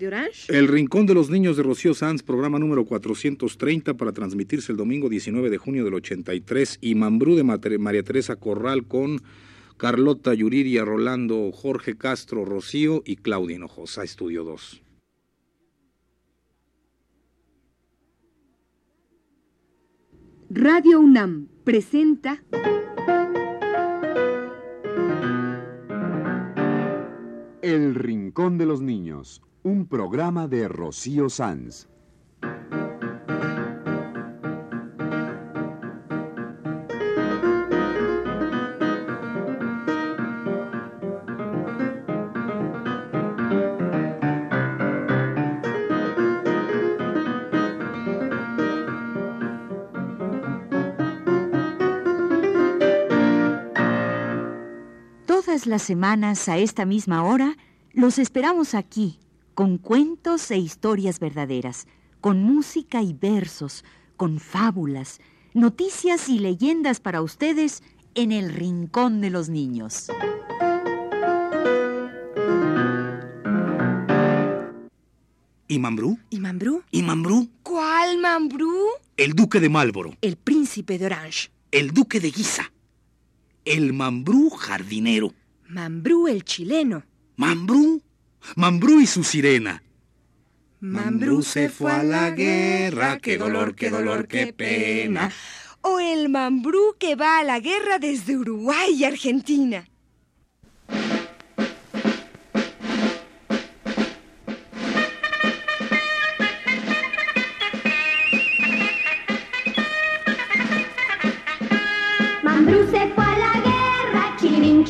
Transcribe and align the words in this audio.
de 0.00 0.08
Orange. 0.08 0.56
El 0.56 0.66
Rincón 0.66 1.06
de 1.06 1.14
los 1.14 1.30
Niños 1.30 1.56
de 1.56 1.62
Rocío 1.62 1.94
Sanz, 1.94 2.22
programa 2.22 2.58
número 2.58 2.84
430 2.86 3.94
para 3.94 4.12
transmitirse 4.12 4.72
el 4.72 4.78
domingo 4.78 5.08
19 5.08 5.50
de 5.50 5.58
junio 5.58 5.84
del 5.84 5.94
83 5.94 6.78
y 6.80 6.94
Mambrú 6.94 7.36
de 7.36 7.44
María 7.44 8.02
Teresa 8.02 8.36
Corral 8.36 8.86
con 8.86 9.20
Carlota 9.76 10.34
Yuriria, 10.34 10.84
Rolando, 10.84 11.52
Jorge 11.52 11.96
Castro, 11.96 12.44
Rocío 12.44 13.02
y 13.04 13.16
Claudia 13.16 13.56
Hinojosa, 13.56 14.02
Estudio 14.02 14.42
2. 14.44 14.82
Radio 20.50 20.98
UNAM 20.98 21.46
presenta 21.62 22.42
El 27.62 27.94
Rincón 27.94 28.58
de 28.58 28.66
los 28.66 28.80
Niños, 28.80 29.42
un 29.62 29.86
programa 29.86 30.48
de 30.48 30.68
Rocío 30.68 31.28
Sanz. 31.28 31.90
las 55.66 55.82
semanas 55.82 56.48
a 56.48 56.58
esta 56.58 56.84
misma 56.84 57.24
hora 57.24 57.56
los 57.92 58.18
esperamos 58.18 58.74
aquí, 58.74 59.19
con 59.60 59.76
cuentos 59.76 60.50
e 60.50 60.56
historias 60.56 61.20
verdaderas, 61.20 61.86
con 62.22 62.42
música 62.42 63.02
y 63.02 63.12
versos, 63.12 63.84
con 64.16 64.40
fábulas, 64.40 65.20
noticias 65.52 66.30
y 66.30 66.38
leyendas 66.38 66.98
para 66.98 67.20
ustedes 67.20 67.82
en 68.14 68.32
el 68.32 68.54
Rincón 68.54 69.20
de 69.20 69.28
los 69.28 69.50
Niños. 69.50 70.06
¿Y 75.68 75.78
Mambrú? 75.78 76.18
¿Y 76.30 76.40
Mambrú? 76.40 76.82
¿Y 76.90 77.02
Mambrú? 77.02 77.50
¿Cuál 77.62 78.16
Mambrú? 78.16 78.86
El 79.18 79.34
duque 79.34 79.60
de 79.60 79.68
Málboro. 79.68 80.16
El 80.22 80.36
príncipe 80.36 80.98
de 80.98 81.04
Orange. 81.04 81.50
El 81.70 81.90
duque 81.90 82.18
de 82.18 82.30
Guisa. 82.30 82.72
El 83.66 83.92
Mambrú 83.92 84.48
jardinero. 84.48 85.34
Mambrú 85.68 86.28
el 86.28 86.44
chileno. 86.44 87.02
Mambrú. 87.36 88.00
Mambrú 88.56 89.00
y 89.00 89.06
su 89.06 89.24
sirena. 89.24 89.82
Mambrú 90.80 91.42
se 91.42 91.68
fue 91.68 91.92
a 91.92 92.02
la 92.02 92.30
guerra, 92.30 93.18
qué 93.18 93.36
dolor, 93.36 93.74
qué 93.74 93.90
dolor, 93.90 94.26
qué 94.26 94.52
pena. 94.52 95.30
O 95.82 96.00
el 96.00 96.28
Mambrú 96.28 96.96
que 96.98 97.16
va 97.16 97.38
a 97.38 97.44
la 97.44 97.60
guerra 97.60 97.98
desde 97.98 98.36
Uruguay 98.36 98.94
y 98.94 99.04
Argentina. 99.04 99.84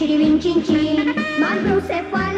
chiribin 0.00 0.40
chin 0.40 0.62
chin. 0.62 1.14
Mambrú 1.38 1.80
se 1.86 2.02
fue 2.04 2.20
a 2.20 2.29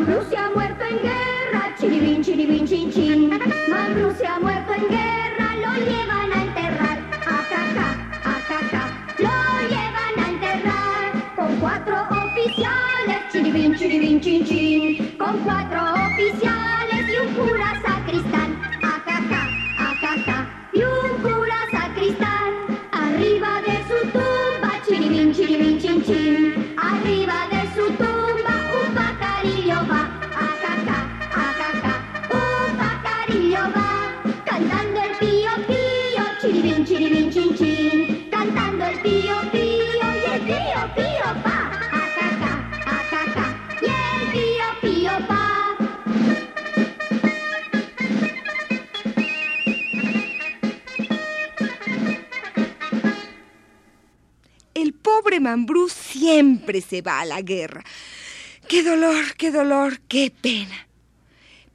Ha 0.00 0.50
muerto 0.54 0.82
en 0.82 0.98
guerra, 1.02 1.74
chiribin, 1.78 2.22
chiribin, 2.22 2.66
chin, 2.66 2.90
chin. 2.90 3.32
Ha 3.32 4.40
muerto 4.40 4.72
en 4.72 4.88
guerra, 4.88 5.56
lo 5.56 5.74
llevan 5.84 6.32
a 6.32 6.42
enterrar. 6.42 6.98
Ajaja, 7.20 7.88
ajaja, 8.24 8.82
lo 9.18 9.68
llevan 9.68 10.14
a 10.16 10.30
enterrar. 10.30 11.34
Con 11.36 11.56
cuatro 11.56 11.96
oficiales, 12.24 13.18
chiribin, 13.30 14.20
chin, 14.20 14.44
chin. 14.46 15.16
Con 15.18 15.36
cuatro 15.40 15.80
oficiales 15.92 17.04
y 17.06 17.26
un 17.26 17.34
cura 17.34 17.82
sacristán. 17.84 18.39
Pobre 55.20 55.38
Mambrú 55.38 55.90
siempre 55.90 56.80
se 56.80 57.02
va 57.02 57.20
a 57.20 57.24
la 57.26 57.42
guerra. 57.42 57.84
Qué 58.68 58.82
dolor, 58.82 59.36
qué 59.36 59.50
dolor, 59.50 60.00
qué 60.08 60.32
pena. 60.40 60.88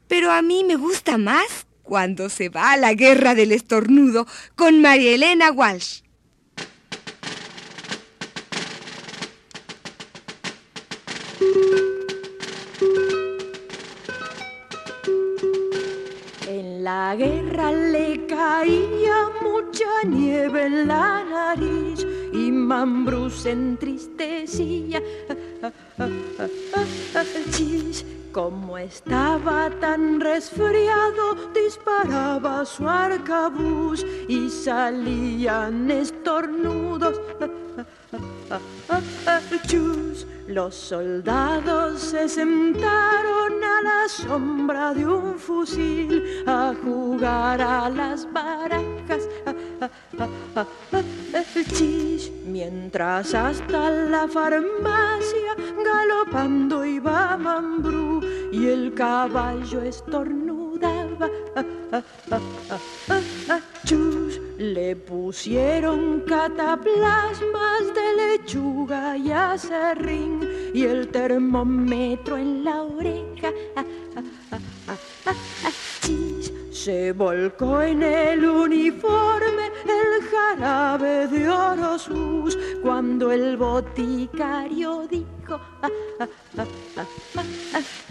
Pero 0.07 0.31
a 0.31 0.41
mí 0.41 0.63
me 0.63 0.75
gusta 0.75 1.19
más 1.19 1.67
cuando 1.83 2.29
se 2.29 2.49
va 2.49 2.71
a 2.71 2.77
la 2.77 2.95
guerra 2.95 3.35
del 3.35 3.51
estornudo 3.51 4.25
con 4.55 4.81
María 4.81 5.13
Elena 5.13 5.51
Walsh. 5.51 6.01
En 16.47 16.83
la 16.83 17.15
guerra 17.15 17.71
le 17.71 18.25
caía 18.25 19.29
mucha 19.43 20.03
nieve 20.07 20.65
en 20.65 20.87
la 20.87 21.23
nariz 21.23 22.04
se 23.29 23.51
entristecía. 23.51 25.01
Chis, 27.51 28.05
como 28.31 28.77
estaba 28.77 29.69
tan 29.79 30.19
resfriado, 30.19 31.35
disparaba 31.53 32.65
su 32.65 32.87
arcabuz 32.87 34.05
y 34.27 34.49
salían 34.49 35.91
estornudos. 35.91 37.21
Chus, 39.67 40.25
los 40.47 40.75
soldados 40.75 41.99
se 41.99 42.29
sentaron 42.29 43.63
a 43.63 43.81
la 43.81 44.07
sombra 44.07 44.93
de 44.93 45.05
un 45.05 45.37
fusil 45.39 46.43
a 46.45 46.73
jugar 46.83 47.61
a 47.61 47.89
las 47.89 48.31
barajas. 48.31 49.27
Mientras 52.67 53.35
hasta 53.35 53.91
la 53.91 54.27
farmacia 54.27 55.53
galopando 55.85 56.83
iba 56.83 57.37
Mambrú 57.37 58.21
y 58.51 58.65
el 58.69 58.91
caballo 58.95 59.83
estornudaba. 59.83 61.29
Chus, 63.85 64.41
le 64.57 64.95
pusieron 64.95 66.21
cataplasmas 66.21 67.83
de 67.93 68.07
lechuga 68.17 69.15
y 69.15 69.31
acerrín 69.31 70.39
y 70.73 70.85
el 70.85 71.09
termómetro 71.09 72.35
en 72.35 72.63
la 72.63 72.81
oreja. 72.81 73.51
Chis, 76.01 76.51
se 76.71 77.11
volcó 77.11 77.83
en 77.83 78.01
el 78.01 78.43
uniforme 78.43 79.69
jarabe 80.31 81.27
de 81.27 81.49
Orosus 81.49 82.57
cuando 82.81 83.31
el 83.31 83.57
boticario 83.57 85.07
dijo, 85.07 85.59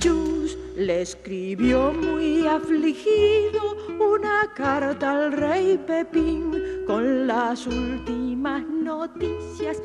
chus, 0.00 0.56
le 0.76 1.02
escribió 1.02 1.92
muy 1.92 2.46
afligido 2.46 3.76
una 3.98 4.52
carta 4.54 5.12
al 5.12 5.32
rey 5.32 5.78
Pepín 5.86 6.84
con 6.86 7.26
las 7.26 7.66
últimas 7.66 8.62
noticias. 8.64 9.80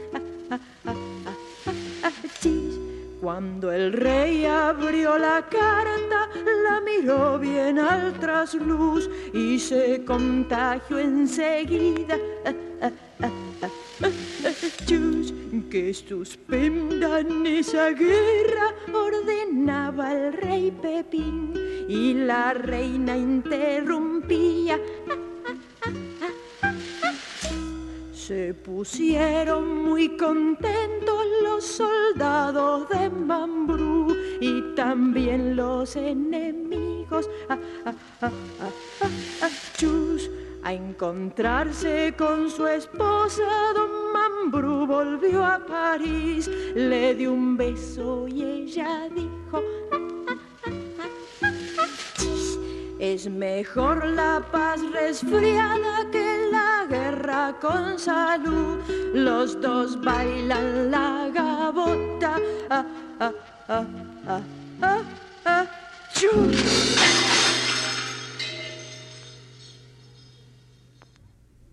Chis. 2.41 2.88
Cuando 3.21 3.71
el 3.71 3.91
rey 3.91 4.45
abrió 4.45 5.17
la 5.17 5.45
carta, 5.49 6.29
la 6.63 6.79
miró 6.79 7.37
bien 7.37 7.77
al 7.77 8.13
trasluz 8.13 9.09
y 9.33 9.59
se 9.59 10.05
contagió 10.05 10.99
enseguida. 10.99 12.17
Chus, 14.85 15.33
que 15.69 15.93
suspendan 15.93 17.45
esa 17.45 17.89
guerra, 17.89 18.73
ordenaba 18.93 20.13
el 20.13 20.31
rey 20.33 20.71
Pepín 20.71 21.53
y 21.89 22.13
la 22.13 22.53
reina 22.53 23.17
interrumpía. 23.17 24.79
Se 28.29 28.53
pusieron 28.53 29.85
muy 29.85 30.15
contentos 30.15 31.25
los 31.41 31.65
soldados 31.65 32.87
de 32.89 33.09
Mambrú 33.09 34.15
y 34.39 34.75
también 34.75 35.55
los 35.55 35.95
enemigos. 35.95 37.27
Ah, 37.49 37.57
ah, 38.21 38.31
ah, 39.41 39.49
chus, 39.75 40.29
a 40.61 40.73
encontrarse 40.73 42.13
con 42.15 42.51
su 42.51 42.67
esposa, 42.67 43.73
don 43.73 44.13
Mambrú 44.13 44.85
volvió 44.85 45.43
a 45.43 45.65
París, 45.65 46.47
le 46.75 47.15
dio 47.15 47.33
un 47.33 47.57
beso 47.57 48.27
y 48.27 48.43
ella 48.43 49.09
dijo. 49.09 49.63
Es 52.99 53.27
mejor 53.27 54.05
la 54.05 54.45
paz 54.51 54.81
resfriada 54.91 56.05
que 56.11 56.38
guerra 56.89 57.55
con 57.61 57.99
salud. 57.99 58.79
Los 59.13 59.61
dos 59.61 60.01
bailan 60.01 60.91
la 60.91 61.29
gabota. 61.33 62.35
Ah, 62.69 62.85
ah, 63.19 63.33
ah, 63.69 63.85
ah, 64.27 64.41
ah, 64.81 65.01
ah. 65.45 65.65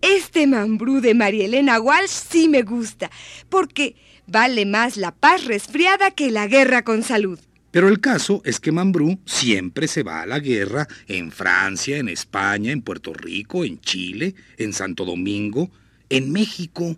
Este 0.01 0.47
mambrú 0.47 1.01
de 1.01 1.15
María 1.15 1.47
Elena 1.47 1.81
Walsh 1.81 2.09
sí 2.09 2.49
me 2.49 2.63
gusta, 2.63 3.11
porque 3.49 3.97
vale 4.27 4.65
más 4.67 4.97
la 4.97 5.13
paz 5.13 5.45
resfriada 5.45 6.13
que 6.13 6.31
la 6.31 6.47
guerra 6.47 6.83
con 6.83 7.03
salud. 7.03 7.41
Pero 7.71 7.89
el 7.89 8.01
caso 8.01 8.41
es 8.45 8.61
que 8.61 8.73
Mambrú 8.73 9.19
siempre 9.27 9.89
se 9.89 10.03
va 10.03 10.23
a 10.23 10.27
la 10.27 10.39
guerra 10.39 10.89
en 11.09 11.31
Francia, 11.31 11.99
en 11.99 12.09
España, 12.09 12.73
en 12.73 12.83
Puerto 12.83 13.13
Rico, 13.13 13.65
en 13.65 13.81
Chile, 13.81 14.35
en 14.57 14.73
Santo 14.73 15.05
Domingo, 15.05 15.71
en 16.09 16.33
México. 16.33 16.97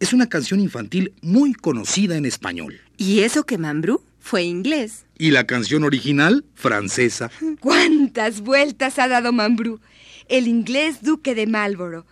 Es 0.00 0.12
una 0.12 0.28
canción 0.28 0.60
infantil 0.60 1.12
muy 1.22 1.54
conocida 1.54 2.16
en 2.16 2.26
español. 2.26 2.80
Y 2.98 3.20
eso 3.20 3.44
que 3.44 3.56
Mambrú 3.56 4.02
fue 4.18 4.44
inglés. 4.44 5.04
Y 5.18 5.30
la 5.30 5.46
canción 5.46 5.84
original, 5.84 6.44
francesa. 6.54 7.30
¿Cuántas 7.60 8.40
vueltas 8.40 8.98
ha 8.98 9.08
dado 9.08 9.32
Mambrú? 9.32 9.80
El 10.28 10.46
inglés 10.46 11.02
duque 11.02 11.34
de 11.34 11.46
Marlborough. 11.46 12.06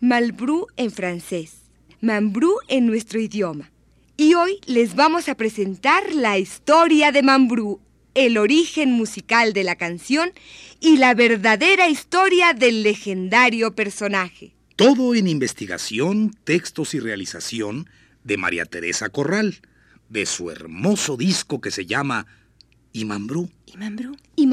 Malbrú 0.00 0.66
en 0.76 0.90
francés. 0.90 1.54
Mambrú 2.00 2.54
en 2.68 2.86
nuestro 2.86 3.20
idioma. 3.20 3.70
Y 4.18 4.32
hoy 4.32 4.60
les 4.66 4.94
vamos 4.94 5.28
a 5.28 5.34
presentar 5.34 6.14
la 6.14 6.38
historia 6.38 7.12
de 7.12 7.22
Mambrú, 7.22 7.82
el 8.14 8.38
origen 8.38 8.92
musical 8.92 9.52
de 9.52 9.62
la 9.62 9.76
canción 9.76 10.30
y 10.80 10.96
la 10.96 11.12
verdadera 11.12 11.90
historia 11.90 12.54
del 12.54 12.82
legendario 12.82 13.74
personaje. 13.74 14.54
Todo 14.74 15.14
en 15.14 15.28
investigación, 15.28 16.34
textos 16.44 16.94
y 16.94 17.00
realización 17.00 17.90
de 18.24 18.38
María 18.38 18.64
Teresa 18.64 19.10
Corral, 19.10 19.60
de 20.08 20.24
su 20.24 20.50
hermoso 20.50 21.18
disco 21.18 21.60
que 21.60 21.70
se 21.70 21.84
llama 21.84 22.26
Y 22.92 23.04
Mambrú. 23.04 23.50
¿Y 23.66 24.46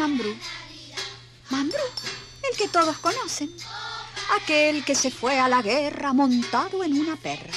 Mambrú. 0.00 0.34
Mambrú, 1.50 1.82
el 2.50 2.56
que 2.56 2.68
todos 2.68 2.96
conocen. 3.00 3.54
Aquel 4.34 4.82
que 4.82 4.94
se 4.94 5.10
fue 5.10 5.38
a 5.38 5.46
la 5.46 5.60
guerra 5.60 6.14
montado 6.14 6.82
en 6.82 6.98
una 6.98 7.16
perra. 7.16 7.52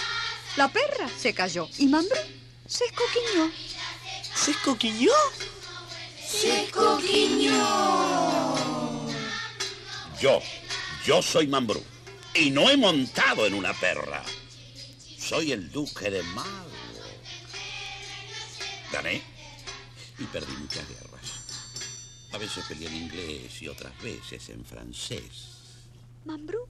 La 0.58 0.68
perra 0.68 1.08
se 1.18 1.34
cayó 1.34 1.70
y 1.78 1.88
Mambrú 1.88 2.20
se 2.68 2.84
escoquiñó. 2.84 3.50
¿Se 6.28 6.66
escoquiñó? 6.66 7.56
Yo, 10.20 10.42
yo 11.06 11.22
soy 11.22 11.48
Mambrú 11.48 11.82
y 12.34 12.50
no 12.50 12.70
he 12.70 12.76
montado 12.76 13.46
en 13.46 13.54
una 13.54 13.74
perra. 13.74 14.22
Soy 15.18 15.54
el 15.54 15.72
duque 15.72 16.10
de 16.10 16.22
Malvo. 16.24 16.74
Gané 18.92 19.22
y 20.20 20.24
perdí 20.26 20.52
muchas 20.58 20.86
guerras. 20.90 21.43
A 22.34 22.38
veces 22.40 22.66
peleé 22.68 22.88
en 22.88 22.96
inglés 22.96 23.62
y 23.62 23.68
otras 23.68 23.94
veces 24.02 24.50
en 24.50 24.66
francés. 24.66 25.88
Mambrú 26.26 26.68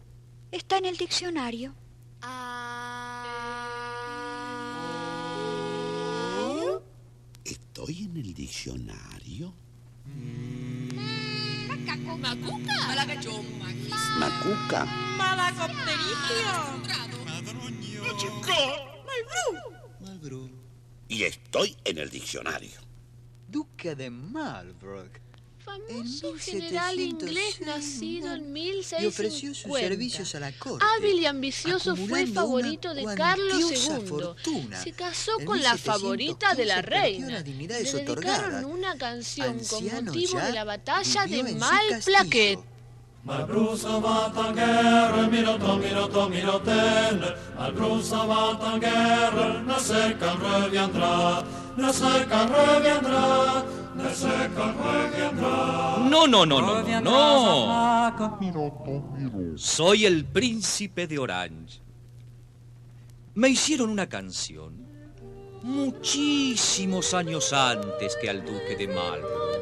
está 0.51 0.77
en 0.77 0.85
el 0.85 0.97
diccionario. 0.97 1.73
¿Estoy 7.45 8.03
en 8.03 8.17
el 8.17 8.33
diccionario? 8.33 9.53
Macuca. 14.19 14.85
Y 21.07 21.23
estoy 21.23 21.77
en 21.85 21.97
el 21.99 22.09
diccionario. 22.09 22.81
Duque 23.47 23.95
de 23.95 24.09
Marlborough. 24.09 25.11
Famoso 25.63 26.29
En 26.33 26.39
general 26.39 26.99
inglés 26.99 27.59
1705, 27.59 27.65
nacido 27.65 28.33
en 28.33 28.57
y 28.57 29.05
ofreció 29.05 29.53
sus 29.53 29.65
1650. 29.65 29.87
servicios 29.87 30.35
a 30.35 30.39
la 30.39 30.51
corte, 30.51 30.85
Hábil 30.85 31.19
y 31.19 31.25
ambicioso 31.25 31.95
fue 31.95 32.27
favorito 32.27 32.93
de 32.93 33.05
Carlos 33.15 33.71
II. 33.71 34.07
fortuna. 34.07 34.81
Se 34.83 34.91
casó 34.91 35.39
En 35.39 35.45
con 35.45 35.61
la 35.61 35.73
1715 35.73 35.77
favorita 35.77 36.53
de 36.55 36.65
la 36.65 36.81
reina. 36.81 37.39
Le 37.39 37.67
dedicaron 37.67 38.65
una 38.65 38.97
canción 38.97 39.59
con 39.69 39.83
Anciano 39.83 40.11
motivo 40.11 40.33
ya, 40.33 40.45
de 40.47 40.53
la 40.53 40.63
batalla 40.65 41.25
de 41.27 41.43
Malplaquet. 41.53 42.59
s'en 43.77 44.01
va 44.03 44.33
en 44.35 44.55
guerre, 44.55 45.27
miroton, 45.31 45.79
miroton, 45.79 46.29
mirotelle. 46.29 47.35
Malbrou 47.57 48.01
s'en 48.01 48.27
va 48.27 48.59
en 48.73 48.79
guerre, 48.79 49.63
ne 49.63 49.79
sait 49.79 50.13
quand 50.19 50.37
reviendra, 50.43 51.43
ne 51.77 51.91
sait 51.93 52.27
no, 56.09 56.27
no, 56.27 56.45
no, 56.45 56.61
no, 56.61 57.01
no. 57.01 57.67
Soy 59.57 60.05
el 60.05 60.25
príncipe 60.25 61.07
de 61.07 61.19
Orange. 61.19 61.79
Me 63.35 63.49
hicieron 63.49 63.89
una 63.89 64.07
canción 64.07 64.85
muchísimos 65.63 67.13
años 67.13 67.53
antes 67.53 68.15
que 68.21 68.29
al 68.29 68.45
duque 68.45 68.75
de 68.77 68.87
Marlborough. 68.87 69.53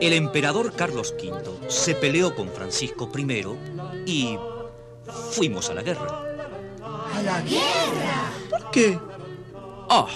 El 0.00 0.12
emperador 0.12 0.74
Carlos 0.74 1.14
V 1.18 1.68
se 1.68 1.94
peleó 1.94 2.34
con 2.34 2.48
Francisco 2.48 3.10
I 3.16 3.46
y 4.04 4.38
fuimos 5.32 5.70
a 5.70 5.74
la 5.74 5.82
guerra. 5.82 6.22
¡A 7.14 7.22
la 7.22 7.40
guerra! 7.42 8.30
¿Por 8.50 8.70
qué? 8.70 8.98
Ah, 9.88 10.06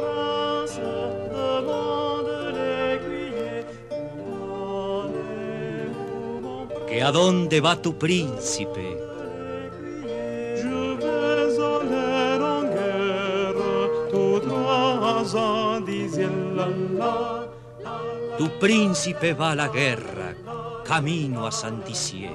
prince, 0.00 0.46
que 6.88 7.02
a 7.02 7.10
dónde 7.10 7.60
va 7.60 7.80
tu 7.82 7.98
príncipe. 7.98 9.06
je 10.56 10.68
vais 10.96 11.58
aller 11.58 12.40
en 12.40 12.64
guerre. 12.74 12.86
Tu 18.38 18.48
príncipe 18.58 19.34
va 19.34 19.50
a 19.50 19.54
la 19.54 19.68
guerra, 19.68 20.34
camino 20.84 21.46
a 21.46 21.52
Santisier. 21.52 22.32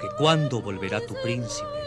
Que 0.00 0.08
cuándo 0.18 0.60
volverá 0.60 1.00
tu 1.00 1.14
príncipe 1.22 1.82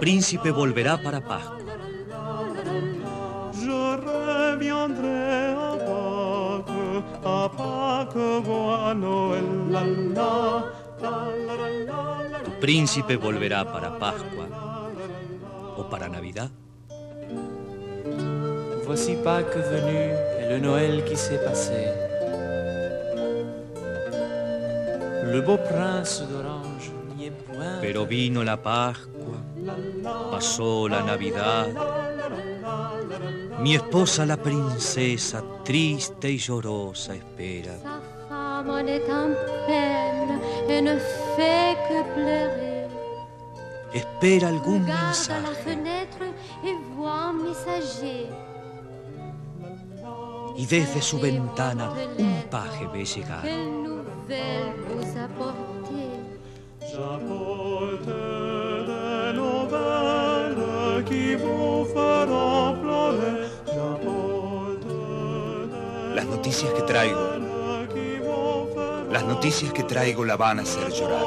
príncipe 0.00 0.50
volverá 0.50 0.98
para 0.98 1.20
Pascua. 1.20 1.56
Je 3.52 3.96
reviendrai 4.08 5.54
à 5.56 5.72
Pâques, 5.88 7.24
à 7.24 7.48
Pâques, 7.48 8.16
à 8.88 8.94
Noël, 8.94 9.48
la 9.70 9.82
la, 10.16 10.64
la 11.02 11.10
la 11.46 11.56
la 11.56 11.68
la 11.88 11.98
la. 12.30 12.38
Tu 12.44 12.50
príncipe 12.60 13.16
volverá 13.16 13.64
para 13.64 13.98
Pascua 13.98 14.46
o 15.76 15.82
para 15.88 16.08
Navidad. 16.08 16.50
Voici 18.84 19.16
Pâques 19.24 19.56
venu 19.56 20.14
et 20.40 20.48
le 20.48 20.58
Noël 20.60 21.04
qui 21.04 21.16
s'est 21.16 21.42
passé. 21.42 21.88
Le 25.24 25.40
beau 25.40 25.56
prince 25.56 26.22
d'Orange 26.22 26.92
n'y 27.16 27.26
est 27.26 27.30
point. 27.30 27.80
Pero 27.80 28.06
vino 28.06 28.44
la 28.44 28.56
Pascua, 28.56 29.15
Pasó 30.30 30.88
la 30.88 31.02
Navidad. 31.02 31.68
Mi 33.60 33.74
esposa 33.74 34.26
la 34.26 34.36
princesa, 34.36 35.42
triste 35.64 36.30
y 36.30 36.38
llorosa, 36.38 37.14
espera. 37.14 37.74
Espera 43.92 44.48
algún 44.48 44.84
mensaje. 44.84 45.78
Y 50.56 50.66
desde 50.66 51.02
su 51.02 51.20
ventana 51.20 51.92
un 52.18 52.44
paje 52.50 52.86
ve 52.86 53.04
llegar. 53.04 53.44
noticias 66.46 66.74
que 66.74 66.82
traigo, 66.82 67.20
las 69.10 69.24
noticias 69.24 69.72
que 69.72 69.82
traigo 69.82 70.24
la 70.24 70.36
van 70.36 70.60
a 70.60 70.62
hacer 70.62 70.92
llorar. 70.92 71.24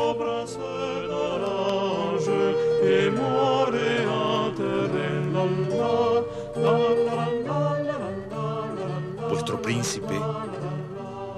Vuestro 9.30 9.62
príncipe 9.62 10.18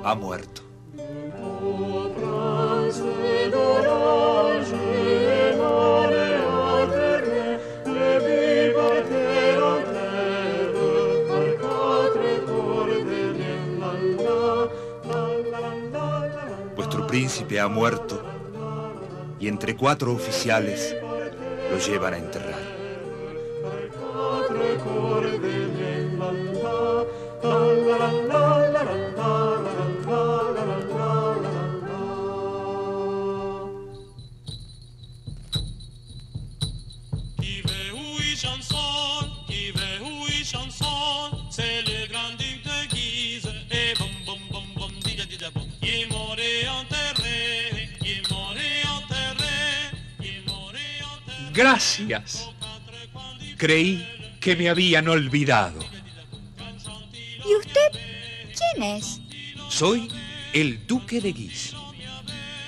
ha 0.03 0.13
muerto. 0.13 0.70
Príncipe 17.31 17.61
ha 17.61 17.69
muerto 17.69 18.21
y 19.39 19.47
entre 19.47 19.77
cuatro 19.77 20.11
oficiales 20.11 20.93
lo 21.71 21.77
llevan 21.77 22.13
a 22.13 22.17
enterrar. 22.17 22.70
Creí 53.61 54.03
que 54.39 54.55
me 54.55 54.69
habían 54.69 55.07
olvidado. 55.07 55.77
¿Y 57.47 57.55
usted 57.57 57.91
quién 58.57 58.81
es? 58.81 59.21
Soy 59.69 60.07
el 60.51 60.87
duque 60.87 61.21
de 61.21 61.31
Guise. 61.31 61.75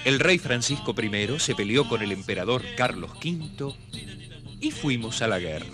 El 0.06 0.20
rey 0.20 0.38
Francisco 0.38 0.94
I 0.96 1.40
se 1.40 1.56
peleó 1.56 1.90
con 1.90 2.04
el 2.04 2.12
emperador 2.12 2.62
Carlos 2.78 3.10
V 3.14 3.74
y 4.62 4.70
fuimos 4.70 5.24
a 5.24 5.28
la 5.28 5.40
guerra. 5.40 5.66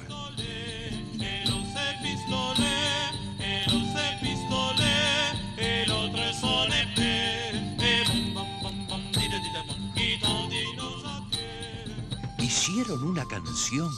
Hicieron 12.37 13.03
una 13.03 13.25
canción 13.25 13.91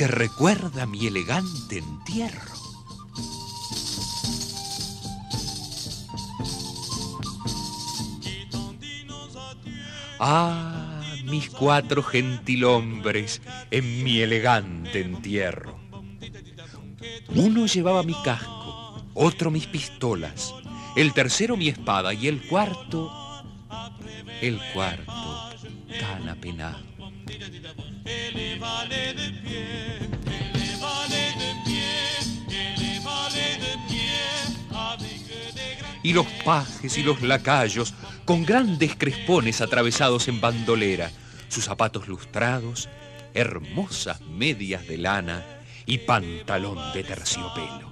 que 0.00 0.06
recuerda 0.06 0.86
mi 0.86 1.06
elegante 1.06 1.76
entierro. 1.76 2.54
Ah, 10.18 11.02
mis 11.24 11.50
cuatro 11.50 12.02
gentilhombres 12.02 13.42
en 13.70 14.02
mi 14.02 14.22
elegante 14.22 15.02
entierro. 15.02 15.78
Uno 17.34 17.66
llevaba 17.66 18.02
mi 18.02 18.14
casco, 18.24 19.04
otro 19.12 19.50
mis 19.50 19.66
pistolas, 19.66 20.54
el 20.96 21.12
tercero 21.12 21.58
mi 21.58 21.68
espada 21.68 22.14
y 22.14 22.26
el 22.26 22.40
cuarto, 22.48 23.12
el 24.40 24.58
cuarto 24.72 25.50
tan 26.00 26.26
apenado. 26.30 26.89
Y 36.02 36.12
los 36.12 36.26
pajes 36.44 36.96
y 36.98 37.02
los 37.02 37.22
lacayos 37.22 37.94
con 38.24 38.44
grandes 38.44 38.96
crespones 38.96 39.60
atravesados 39.60 40.28
en 40.28 40.40
bandolera, 40.40 41.10
sus 41.48 41.64
zapatos 41.64 42.08
lustrados, 42.08 42.88
hermosas 43.34 44.20
medias 44.22 44.86
de 44.88 44.98
lana 44.98 45.44
y 45.86 45.98
pantalón 45.98 46.92
de 46.94 47.04
terciopelo. 47.04 47.90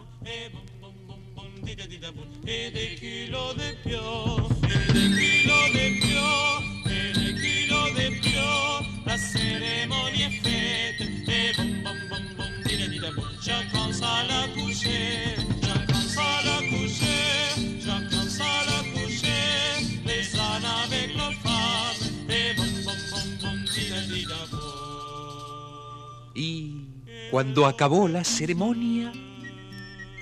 Y 26.39 26.87
Cuando 27.33 27.67
acabó 27.67 28.07
la 28.07 28.23
ceremonia, 28.23 29.13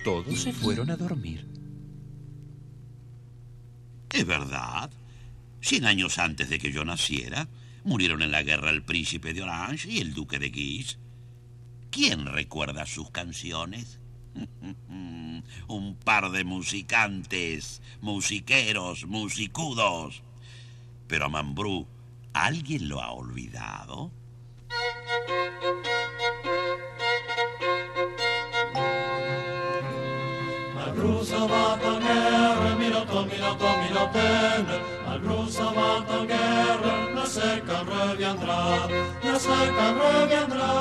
todos 0.02 0.40
se 0.40 0.52
fueron 0.54 0.90
a 0.90 0.96
dormir. 0.96 1.46
Es 4.10 4.24
verdad. 4.24 4.90
Cien 5.60 5.84
años 5.84 6.18
antes 6.18 6.48
de 6.48 6.58
que 6.58 6.72
yo 6.72 6.86
naciera, 6.86 7.48
murieron 7.84 8.22
en 8.22 8.30
la 8.30 8.42
guerra 8.42 8.70
el 8.70 8.82
príncipe 8.82 9.34
de 9.34 9.42
Orange 9.42 9.90
y 9.90 9.98
el 9.98 10.14
duque 10.14 10.38
de 10.38 10.48
Guise. 10.48 10.96
¿Quién 11.90 12.24
recuerda 12.24 12.86
sus 12.86 13.10
canciones? 13.10 14.00
Un 15.68 15.96
par 16.02 16.30
de 16.30 16.44
musicantes, 16.44 17.82
musiqueros, 18.00 19.04
musicudos. 19.04 20.22
Pero 21.08 21.26
a 21.26 21.28
Mambrú, 21.28 21.86
¿alguien 22.32 22.88
lo 22.88 23.02
ha 23.02 23.12
olvidado? 23.12 24.12
Brusovata 30.96 32.00
ger, 32.00 32.76
minoto, 32.78 33.26
minoto, 33.26 33.68
minoten, 33.82 34.66
al 35.06 35.20
brusovata 35.20 36.24
guerra, 36.24 37.12
la 37.12 37.26
secca 37.26 37.82
reviendrà, 37.84 38.88
la 39.20 39.38
secca 39.38 39.86
reviendrà, 39.92 40.72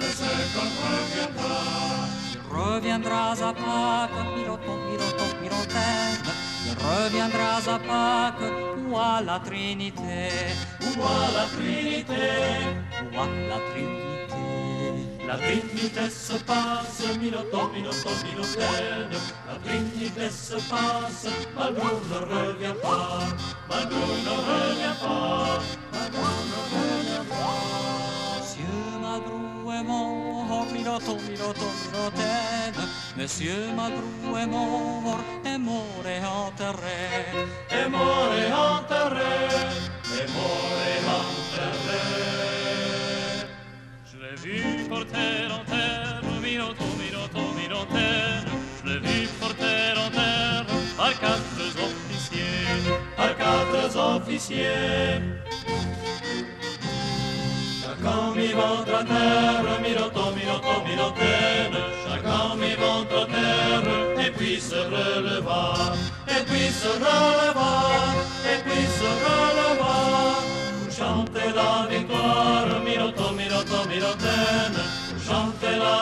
la 0.00 0.10
secca 0.20 0.62
reviendrà. 0.84 1.88
Reviendrà 2.50 3.34
mi 3.34 4.34
minoto, 4.34 4.72
minoto, 4.86 5.24
minoten, 5.40 6.20
reviendrà 6.76 7.60
Zapata, 7.60 8.48
qua 8.90 9.20
la 9.20 9.40
Trinité, 9.40 10.30
qua 10.94 11.30
la 11.32 11.46
Trinité, 11.56 12.84
qua 13.12 13.24
la 13.24 13.58
Trinité. 13.72 14.37
La 15.28 15.36
Trinitesse 15.36 16.42
passe, 16.46 17.18
minuto, 17.18 17.68
minuto, 17.68 18.08
minuten. 18.24 19.10
La 19.46 19.58
Trinitesse 19.62 20.56
passe, 20.70 21.28
ma 21.54 21.68
ne 21.68 21.80
revient 22.24 22.74
pas. 22.80 23.28
Ma 23.68 23.84
ne 23.84 23.92
revient 23.92 24.96
pas. 25.02 25.60
Ma 25.92 26.08
Bruno 26.08 26.48
ne 26.48 26.60
revient 26.72 27.26
pas. 27.28 27.68
Monsieur 28.38 28.72
Madrou 29.02 29.70
est 29.70 29.82
mort, 29.82 30.66
minuto, 30.72 31.16
minuto, 31.16 31.66
minuten. 31.92 32.74
Monsieur 33.14 33.70
Madrou 33.76 34.34
est 34.34 34.46
mort, 34.46 35.20
est 35.44 35.58
mort 35.58 36.06
et 36.06 36.24
enterré. 36.24 37.44
Est 37.70 37.88
mort 37.90 38.32
et 38.32 38.50
enterré. 38.50 39.36
Est 40.16 40.28
mort 40.32 40.78
et 40.88 41.00
enterré. 41.04 42.27
Officiers, 51.98 52.92
quatre 53.16 53.96
officiers. 53.96 55.22
Chacun 57.82 58.34
mit 58.34 58.52
ventre 58.52 58.94
à 58.94 59.04
terre, 59.04 59.80
Miroton, 59.82 60.32
Miroton, 60.36 60.84
Mirotaine. 60.86 61.78
Chacun 62.04 62.56
mit 62.56 62.74
ventre 62.74 63.22
à 63.22 63.26
terre, 63.26 64.26
et 64.26 64.30
puis 64.30 64.60
se 64.60 64.76
releva, 64.76 65.94
et 66.28 66.44
puis 66.44 66.68
se 66.70 66.88
releva, 66.88 67.72
et 68.44 68.58
puis 68.64 68.86
se 68.98 69.08
releva. 69.24 69.67
La 71.58 71.86
victoire, 71.86 72.80
Miroton, 72.84 73.32
Miroton, 73.34 73.88
Mirotaine. 73.88 74.82
Pour 75.08 75.20
chanter 75.26 75.76
la 75.76 75.98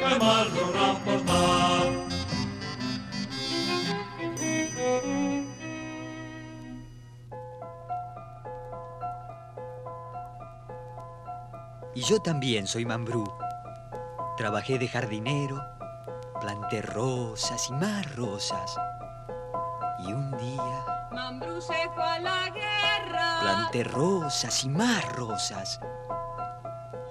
que 0.00 0.10
Malgrou 0.22 0.68
remporta. 0.78 1.44
Y 11.94 12.02
yo 12.02 12.18
también 12.20 12.66
soy 12.66 12.84
Mambrú. 12.84 13.24
Trabajé 14.36 14.78
de 14.78 14.88
jardinero, 14.88 15.62
planté 16.40 16.82
rosas 16.82 17.70
y 17.70 17.72
más 17.72 18.14
rosas. 18.16 18.76
Y 20.00 20.12
un 20.12 20.36
día 20.36 20.93
Mambrú 21.14 21.60
se 21.60 21.88
fue 21.94 22.02
a 22.02 22.18
la 22.18 22.50
guerra. 22.50 23.40
planté 23.40 23.84
rosas 23.84 24.64
y 24.64 24.68
más 24.68 25.04
rosas. 25.12 25.78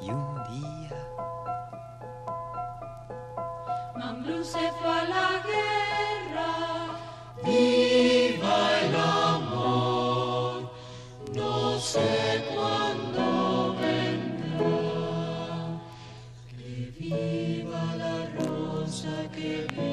Y 0.01 0.09
un 0.09 0.43
día 0.49 0.89
Mambrú 3.95 4.43
se 4.43 4.71
fue 4.73 4.89
a 4.89 5.03
la 5.05 5.29
guerra. 5.51 6.51
Viva 7.45 8.79
el 8.81 8.95
amor, 8.95 10.71
no 11.33 11.79
sé 11.79 12.43
cuándo 12.53 13.75
vendrá. 13.79 14.67
Que 16.49 16.91
viva 16.99 17.83
la 17.95 18.15
rosa, 18.37 19.13
que 19.31 19.65
viva 19.71 19.92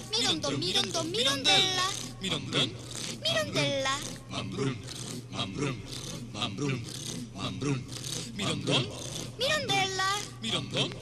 Mirondo, 0.21 0.51
mirondo, 0.51 1.03
mirondella. 1.05 1.85
Mirondón, 2.21 2.71
Mirondella. 3.23 3.97
Mambrún, 4.29 4.77
Mambrún, 5.31 5.83
Mambrún, 6.31 6.85
Mambrún. 7.33 7.87
Mirondón, 8.35 8.87
Mirondella. 9.39 10.09
Mirondón, 10.39 10.93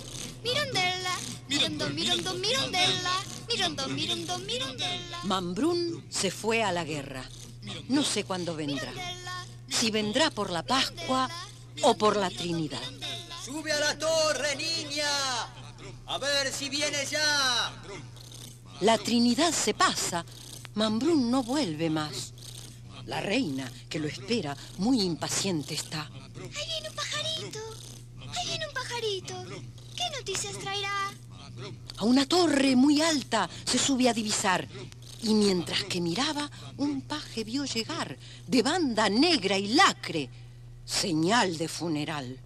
Mirondella. 0.41 1.15
Mirondo, 1.49 1.89
mirondo, 1.89 2.33
mirondella. 2.35 3.19
Mirondo, 3.49 3.87
mirondo, 3.89 4.39
mirondella. 4.39 5.19
Mambrún 5.23 6.05
se 6.09 6.31
fue 6.31 6.63
a 6.63 6.71
la 6.71 6.85
guerra. 6.85 7.29
No 7.89 8.05
sé 8.05 8.23
cuándo 8.23 8.55
vendrá. 8.55 8.93
Si 9.67 9.91
vendrá 9.91 10.31
por 10.31 10.49
la 10.49 10.63
Pascua 10.63 11.29
o 11.81 11.97
por 11.97 12.15
la 12.15 12.29
Trinidad. 12.29 12.81
¡Sube 13.43 13.73
a 13.73 13.79
la 13.81 13.99
torre, 13.99 14.55
niña! 14.55 15.09
A 16.07 16.17
ver 16.17 16.53
si 16.53 16.69
viene 16.69 17.05
ya. 17.05 17.73
La 18.81 18.97
Trinidad 18.97 19.51
se 19.51 19.73
pasa. 19.73 20.25
Mambrún 20.75 21.29
no 21.29 21.43
vuelve 21.43 21.89
más. 21.89 22.33
La 23.07 23.19
reina, 23.19 23.69
que 23.89 23.99
lo 23.99 24.07
espera, 24.07 24.55
muy 24.77 25.01
impaciente 25.01 25.73
está. 25.73 26.03
Ahí 26.03 26.67
viene 26.67 26.89
un 26.89 26.95
pajarito. 26.95 27.59
Ahí 28.21 28.47
viene 28.47 28.67
un 28.67 28.73
pajarito. 28.73 29.45
¿Qué 29.97 30.17
noticias 30.17 30.57
traerá? 30.59 31.11
A 31.97 32.05
una 32.05 32.25
torre 32.25 32.77
muy 32.77 33.01
alta 33.01 33.49
se 33.65 33.77
sube 33.77 34.07
a 34.07 34.13
divisar. 34.13 34.65
Y 35.23 35.33
mientras 35.33 35.83
que 35.83 35.99
miraba, 35.99 36.49
un 36.77 37.01
paje 37.01 37.43
vio 37.43 37.65
llegar, 37.65 38.17
de 38.47 38.63
banda 38.63 39.09
negra 39.09 39.57
y 39.57 39.73
lacre, 39.73 40.29
señal 40.85 41.57
de 41.57 41.67
funeral. 41.67 42.39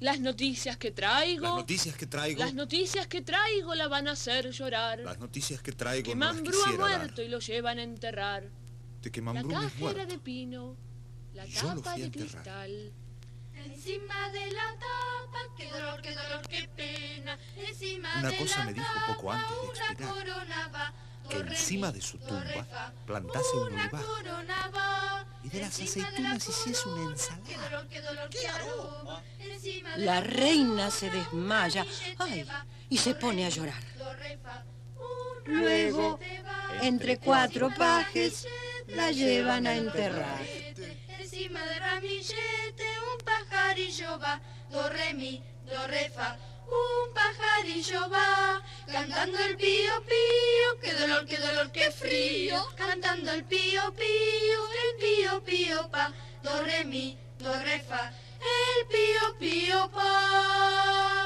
Las 0.00 0.18
noticias 0.20 0.76
que 0.78 0.90
traigo. 0.90 1.42
Las 1.44 1.54
noticias 1.56 1.94
que 1.96 2.06
traigo. 2.06 2.40
Las 2.40 2.54
noticias 2.54 3.06
que 3.06 3.20
traigo 3.20 3.74
la 3.74 3.86
van 3.88 4.08
a 4.08 4.12
hacer 4.12 4.50
llorar. 4.50 4.98
Las 5.00 5.18
noticias 5.18 5.60
que 5.62 5.72
traigo 5.72 6.04
que 6.08 6.14
no 6.14 6.24
Mambrú 6.26 6.58
ha 6.58 6.64
quisiera 6.64 6.88
dar. 6.88 6.98
muerto 7.00 7.22
y 7.22 7.28
lo 7.28 7.38
llevan 7.38 7.78
a 7.78 7.82
enterrar. 7.82 8.44
De 9.02 9.10
que 9.10 9.20
La 9.20 9.24
Mambrú 9.32 9.50
no 9.52 9.58
es 9.62 9.64
caja 9.72 9.76
era 9.76 9.92
muerto. 9.94 10.12
de 10.12 10.18
pino, 10.18 10.76
la 11.34 11.44
tapa 11.46 11.96
de 11.96 12.10
cristal. 12.10 12.92
Encima 13.54 14.30
de 14.30 14.50
la 14.52 14.72
tapa, 14.78 15.38
qué 15.56 15.68
dolor, 15.70 16.00
qué 16.00 16.14
dolor, 16.14 16.48
qué 16.48 16.68
pena. 16.74 17.38
Encima 17.56 18.18
Una 18.18 18.30
de 18.30 18.36
cosa 18.38 18.58
la 18.60 18.64
me 18.64 18.72
dijo 18.72 18.86
tapa, 18.94 19.14
poco 19.14 19.32
antes 19.32 19.50
de 19.50 19.68
una 19.68 19.84
expirar, 19.86 20.14
corona 20.14 20.68
va. 20.68 20.94
Que 21.30 21.38
encima 21.38 21.92
de 21.92 22.00
su 22.00 22.18
tumba 22.18 22.66
plantase 23.06 23.56
un 23.56 23.72
Una 23.72 23.82
olivar. 23.82 25.26
Y 25.42 25.48
de 25.48 25.60
las 25.60 25.76
de 25.78 25.84
aceitunas 25.84 26.48
hiciese 26.48 26.88
una 26.88 27.10
ensalada. 27.10 27.84
De 29.94 30.04
La 30.04 30.20
reina 30.20 30.90
se 30.90 31.10
desmaya 31.10 31.86
ay, 32.18 32.46
y 32.88 32.98
se 32.98 33.14
pone 33.14 33.46
a 33.46 33.48
llorar. 33.48 33.82
Luego, 35.46 36.18
entre 36.82 37.18
cuatro 37.18 37.70
pajes, 37.76 38.46
la 38.88 39.10
llevan 39.10 39.66
a 39.66 39.76
enterrar. 39.76 40.40
Encima 41.18 41.64
del 41.64 41.80
ramillete 41.80 42.84
un 43.12 43.24
pajarillo 43.24 44.18
va, 44.18 44.40
do 44.70 44.88
re 44.88 45.14
mi, 45.14 45.42
do 45.64 45.86
re 45.86 46.10
fa. 46.10 46.36
Un 46.70 47.12
pajarillo 47.14 48.08
va, 48.10 48.62
cantando 48.86 49.38
el 49.38 49.56
pío 49.56 50.02
pío, 50.06 50.80
qué 50.80 50.94
dolor, 50.94 51.26
qué 51.26 51.38
dolor, 51.38 51.72
qué 51.72 51.90
frío. 51.90 52.56
Cantando 52.76 53.32
el 53.32 53.44
pío 53.44 53.92
pío, 53.94 54.60
el 54.84 54.96
pío 55.00 55.44
pío 55.44 55.90
pa, 55.90 56.12
do 56.42 56.62
re 56.62 56.84
mi, 56.84 57.18
do 57.38 57.52
re 57.64 57.80
fa. 57.80 58.12
El 58.40 58.86
pío 58.86 59.38
pío 59.38 59.90
pa. 59.90 61.19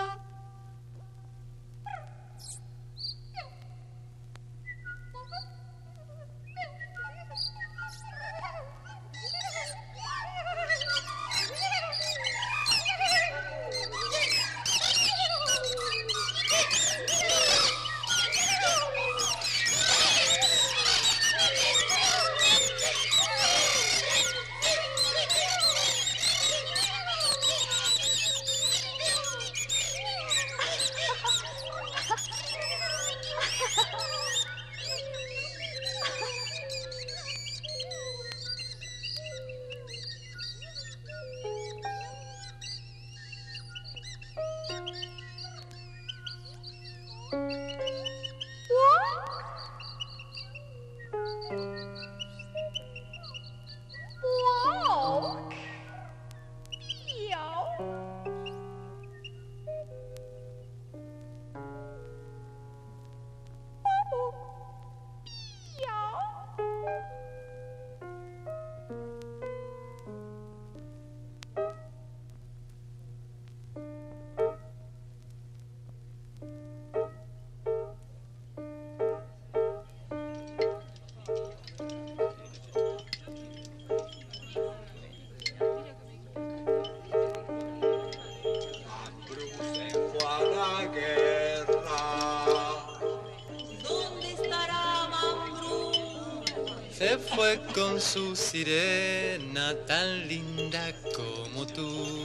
Con 97.75 98.01
su 98.01 98.37
sirena 98.37 99.75
tan 99.87 100.29
linda 100.29 100.93
como 101.17 101.67
tú. 101.67 102.25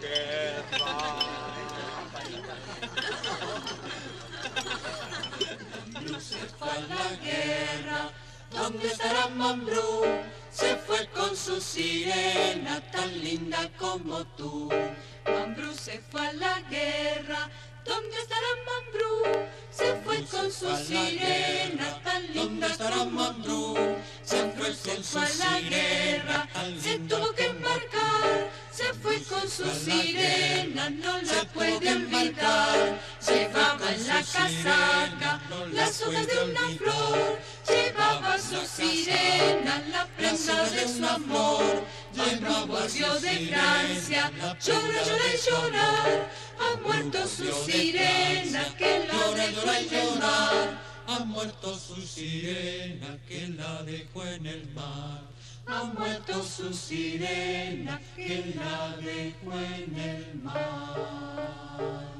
Guerra. 0.00 1.16
se 6.20 6.38
fue 6.58 6.68
a 6.68 6.80
la 6.80 7.16
guerra. 7.24 8.10
¿Dónde 8.50 8.88
estará 8.88 9.28
Mambrú? 9.28 10.04
Se 10.50 10.76
fue 10.76 11.08
con 11.08 11.36
su 11.36 11.60
sirena 11.60 12.80
tan 12.92 13.20
linda 13.22 13.70
como 13.78 14.24
tú. 14.36 14.70
Mambrú 15.26 15.72
se 15.74 16.00
fue 16.10 16.28
a 16.28 16.32
la 16.34 16.60
guerra. 16.70 17.05
Su 20.58 20.74
sirena 20.86 22.00
tan 22.02 22.32
linda 22.32 22.68
Mambrú. 23.10 23.76
Se 24.22 24.50
fue, 24.52 24.74
se 24.74 25.02
fue 25.02 25.22
a 25.22 25.50
la 25.50 25.60
guerra. 25.60 26.48
Se 26.80 26.98
tuvo 27.00 27.32
que 27.34 27.46
embarcar. 27.46 28.50
Se 28.70 28.92
fue 28.94 29.22
con 29.22 29.48
su 29.48 29.64
sirena, 29.70 30.90
no 30.90 31.20
la 31.22 31.44
puede 31.52 31.92
olvidar. 31.92 33.00
Llevaba 33.26 33.92
en 33.94 34.06
la 34.06 34.22
casaca 34.22 35.40
las 35.72 36.02
hojas 36.02 36.26
de 36.26 36.44
una 36.44 36.68
flor. 36.78 37.38
Su 38.36 38.66
sirena, 38.66 39.82
la 39.90 40.06
prenda 40.16 40.68
de 40.70 40.86
su 40.86 41.06
amor. 41.06 41.84
Mambrú 42.14 42.66
volvió 42.66 43.14
de 43.20 43.48
Francia, 43.48 44.30
llora, 44.62 45.02
llora 45.04 45.24
y 45.34 45.50
llorar. 45.50 46.30
Ha 46.60 46.80
muerto 46.80 47.26
su 47.26 47.50
sirena 47.64 48.64
que 48.76 49.06
la 49.08 49.30
dejó 49.34 49.72
en 49.72 49.94
el 49.94 50.18
mar. 50.18 50.78
Ha 51.08 51.18
muerto 51.24 51.78
su 51.78 52.00
sirena 52.02 53.18
que 53.26 53.48
la 53.48 53.82
dejó 53.82 54.26
en 54.26 54.46
el 54.46 54.68
mar. 54.74 55.22
Ha 55.66 55.84
muerto 55.84 56.44
su 56.44 56.72
sirena 56.74 58.00
que 58.14 58.54
la 58.54 58.96
dejó 58.98 59.52
en 59.58 59.98
el 59.98 60.34
mar. 60.42 62.15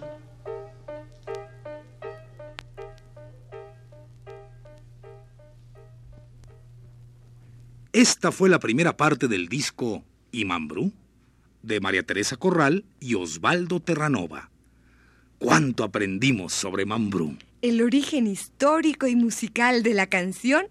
Esta 7.96 8.30
fue 8.30 8.50
la 8.50 8.61
primera 8.61 8.94
parte 8.94 9.26
del 9.26 9.48
disco 9.48 10.04
Imambrú 10.30 10.92
de 11.62 11.80
María 11.80 12.02
Teresa 12.02 12.37
Corral 12.37 12.85
y 13.00 13.14
Osvaldo 13.14 13.80
Terranova. 13.80 14.50
¿Cuánto 15.38 15.82
aprendimos 15.82 16.52
sobre 16.52 16.85
Mambrú? 16.85 17.38
El 17.62 17.80
origen 17.80 18.26
histórico 18.26 19.06
y 19.06 19.16
musical 19.16 19.82
de 19.82 19.94
la 19.94 20.09
canción 20.09 20.66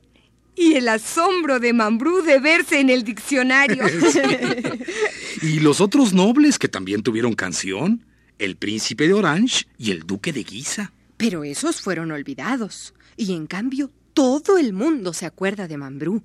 y 0.55 0.75
el 0.75 0.87
asombro 0.87 1.59
de 1.59 1.73
Mambrú 1.73 2.21
de 2.21 2.37
verse 2.39 2.79
en 2.79 2.91
el 2.91 3.03
diccionario. 3.03 3.83
Y 5.41 5.61
los 5.61 5.81
otros 5.81 6.13
nobles 6.13 6.59
que 6.59 6.67
también 6.67 7.01
tuvieron 7.01 7.33
canción, 7.33 8.05
el 8.37 8.55
príncipe 8.55 9.07
de 9.07 9.15
Orange 9.15 9.65
y 9.79 9.89
el 9.89 10.01
duque 10.03 10.31
de 10.31 10.43
Guisa. 10.43 10.93
Pero 11.17 11.43
esos 11.43 11.81
fueron 11.81 12.11
olvidados. 12.11 12.93
Y 13.17 13.33
en 13.33 13.47
cambio, 13.47 13.89
todo 14.13 14.59
el 14.59 14.73
mundo 14.73 15.11
se 15.11 15.25
acuerda 15.25 15.67
de 15.67 15.77
Mambrú. 15.77 16.21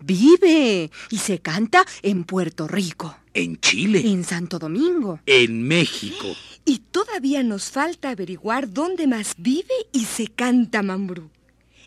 Vive 0.00 0.90
y 1.10 1.18
se 1.18 1.38
canta 1.38 1.84
en 2.02 2.24
Puerto 2.24 2.68
Rico, 2.68 3.16
En 3.34 3.58
Chile, 3.60 4.00
en 4.04 4.24
Santo 4.24 4.58
Domingo. 4.58 5.20
en 5.26 5.62
México. 5.62 6.26
Y 6.68 6.78
todavía 6.90 7.44
nos 7.44 7.70
falta 7.70 8.10
averiguar 8.10 8.72
dónde 8.72 9.06
más 9.06 9.34
vive 9.38 9.72
y 9.92 10.04
se 10.04 10.26
canta 10.26 10.82
Mambrú. 10.82 11.30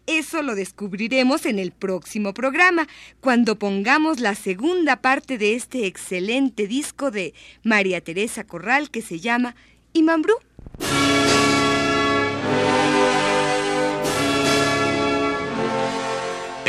Eso 0.08 0.42
lo 0.42 0.56
descubriremos 0.56 1.46
en 1.46 1.60
el 1.60 1.74
próximo 1.74 2.34
programa, 2.34 2.88
cuando 3.20 3.60
pongamos 3.60 4.22
la 4.22 4.36
segunda 4.36 5.02
parte 5.02 5.38
de 5.38 5.56
este 5.56 5.86
excelente 5.86 6.66
disco 6.66 7.12
de 7.12 7.34
María 7.62 8.00
Teresa 8.00 8.46
Corral 8.46 8.90
que 8.90 9.02
se 9.02 9.20
llama 9.20 9.54
¿Y 9.92 10.02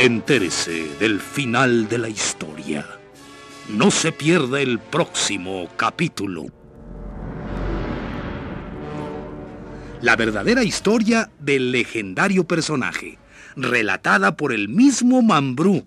Entérese 0.01 0.95
del 0.99 1.19
final 1.19 1.87
de 1.87 1.99
la 1.99 2.09
historia. 2.09 2.87
No 3.69 3.91
se 3.91 4.11
pierda 4.11 4.59
el 4.59 4.79
próximo 4.79 5.69
capítulo. 5.77 6.47
La 10.01 10.15
verdadera 10.15 10.63
historia 10.63 11.29
del 11.37 11.71
legendario 11.71 12.45
personaje, 12.45 13.19
relatada 13.55 14.35
por 14.37 14.53
el 14.53 14.69
mismo 14.69 15.21
Mambrú 15.21 15.85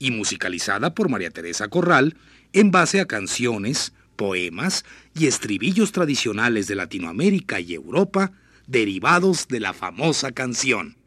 y 0.00 0.10
musicalizada 0.10 0.92
por 0.92 1.08
María 1.08 1.30
Teresa 1.30 1.68
Corral 1.68 2.16
en 2.52 2.72
base 2.72 2.98
a 2.98 3.06
canciones, 3.06 3.92
poemas 4.16 4.84
y 5.14 5.28
estribillos 5.28 5.92
tradicionales 5.92 6.66
de 6.66 6.74
Latinoamérica 6.74 7.60
y 7.60 7.74
Europa 7.74 8.32
derivados 8.66 9.46
de 9.46 9.60
la 9.60 9.72
famosa 9.72 10.32
canción. 10.32 11.03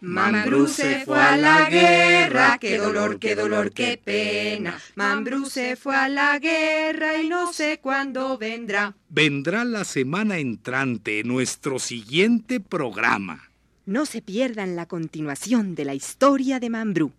Mambrú 0.00 0.66
se 0.68 1.04
fue 1.04 1.18
a 1.18 1.36
la 1.36 1.70
guerra, 1.70 2.58
qué 2.60 2.78
dolor, 2.78 3.18
qué 3.18 3.34
dolor, 3.34 3.72
qué 3.72 4.00
pena. 4.02 4.78
Mambrú 4.96 5.46
se 5.46 5.76
fue 5.76 5.96
a 5.96 6.08
la 6.08 6.38
guerra 6.38 7.18
y 7.18 7.28
no 7.28 7.52
sé 7.52 7.78
cuándo 7.80 8.36
vendrá. 8.36 8.94
vendrá 9.08 9.64
la 9.64 9.84
semana 9.84 10.38
entrante 10.38 11.20
en 11.20 11.28
nuestro 11.28 11.78
siguiente 11.78 12.60
programa. 12.60 13.50
No 13.86 14.06
se 14.06 14.22
pierdan 14.22 14.76
la 14.76 14.86
continuación 14.86 15.74
de 15.74 15.84
la 15.84 15.94
historia 15.94 16.60
de 16.60 16.70
Mambrú. 16.70 17.12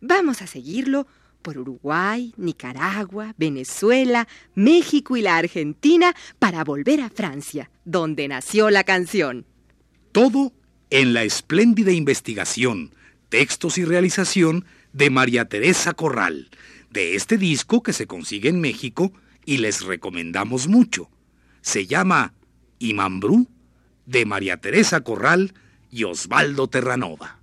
Vamos 0.00 0.42
a 0.42 0.46
seguirlo 0.46 1.06
por 1.42 1.58
Uruguay, 1.58 2.34
Nicaragua, 2.36 3.34
Venezuela, 3.38 4.28
México 4.54 5.16
y 5.16 5.22
la 5.22 5.36
Argentina 5.36 6.14
para 6.38 6.64
volver 6.64 7.00
a 7.00 7.10
Francia, 7.10 7.70
donde 7.84 8.28
nació 8.28 8.70
la 8.70 8.84
canción. 8.84 9.46
Todo 10.12 10.52
en 10.90 11.12
la 11.14 11.22
espléndida 11.22 11.92
investigación, 11.92 12.94
textos 13.28 13.78
y 13.78 13.84
realización 13.84 14.64
de 14.92 15.10
María 15.10 15.46
Teresa 15.46 15.92
Corral, 15.92 16.48
de 16.90 17.14
este 17.14 17.36
disco 17.36 17.82
que 17.82 17.92
se 17.92 18.06
consigue 18.06 18.48
en 18.48 18.60
México 18.60 19.12
y 19.44 19.58
les 19.58 19.82
recomendamos 19.82 20.68
mucho. 20.68 21.10
Se 21.60 21.86
llama 21.86 22.34
Imambrú, 22.78 23.48
de 24.06 24.24
María 24.24 24.56
Teresa 24.56 25.02
Corral 25.02 25.52
y 25.90 26.04
Osvaldo 26.04 26.68
Terranova. 26.68 27.38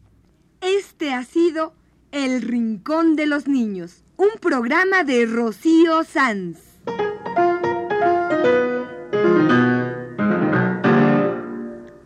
Este 0.62 1.14
ha 1.14 1.24
sido 1.24 1.76
El 2.12 2.42
Rincón 2.42 3.16
de 3.16 3.28
los 3.28 3.48
Niños, 3.48 4.04
un 4.18 4.30
programa 4.42 5.04
de 5.04 5.28
Rocío 5.28 6.04
Sanz. 6.04 6.75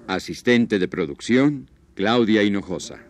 Asistente 0.09 0.79
de 0.79 0.87
producción, 0.87 1.69
Claudia 1.93 2.41
Hinojosa. 2.41 3.08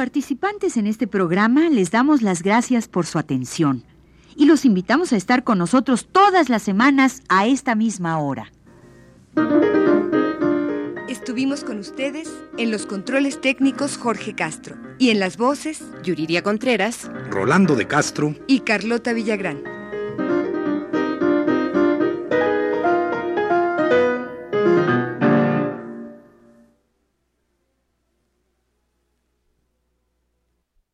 Participantes 0.00 0.78
en 0.78 0.86
este 0.86 1.06
programa 1.06 1.68
les 1.68 1.90
damos 1.90 2.22
las 2.22 2.42
gracias 2.42 2.88
por 2.88 3.04
su 3.04 3.18
atención 3.18 3.84
y 4.34 4.46
los 4.46 4.64
invitamos 4.64 5.12
a 5.12 5.18
estar 5.18 5.44
con 5.44 5.58
nosotros 5.58 6.08
todas 6.10 6.48
las 6.48 6.62
semanas 6.62 7.20
a 7.28 7.46
esta 7.46 7.74
misma 7.74 8.18
hora. 8.18 8.50
Estuvimos 11.06 11.64
con 11.64 11.78
ustedes 11.78 12.32
en 12.56 12.70
los 12.70 12.86
controles 12.86 13.42
técnicos 13.42 13.98
Jorge 13.98 14.34
Castro 14.34 14.78
y 14.98 15.10
en 15.10 15.20
las 15.20 15.36
voces 15.36 15.84
Yuridia 16.02 16.42
Contreras, 16.42 17.10
Rolando 17.28 17.76
de 17.76 17.86
Castro 17.86 18.34
y 18.46 18.60
Carlota 18.60 19.12
Villagrán. 19.12 19.79